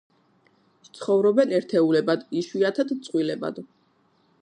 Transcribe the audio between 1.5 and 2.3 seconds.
ერთეულებად,